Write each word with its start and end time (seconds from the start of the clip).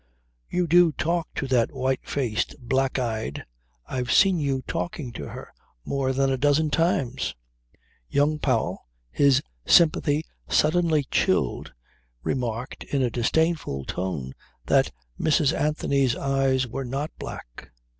"You 0.49 0.65
do 0.65 0.91
talk 0.93 1.27
to 1.35 1.45
that 1.49 1.71
white 1.71 1.99
faced, 2.01 2.55
black 2.59 2.97
eyed... 2.97 3.45
I've 3.85 4.11
seen 4.11 4.39
you 4.39 4.63
talking 4.65 5.13
to 5.13 5.27
her 5.29 5.53
more 5.85 6.11
than 6.11 6.31
a 6.31 6.37
dozen 6.39 6.71
times." 6.71 7.35
Young 8.09 8.39
Powell, 8.39 8.87
his 9.11 9.43
sympathy 9.67 10.25
suddenly 10.49 11.03
chilled, 11.11 11.71
remarked 12.23 12.83
in 12.85 13.03
a 13.03 13.11
disdainful 13.11 13.85
tone 13.85 14.33
that 14.65 14.91
Mrs. 15.19 15.53
Anthony's 15.55 16.15
eyes 16.15 16.65
were 16.65 16.83
not 16.83 17.11
black. 17.19 17.69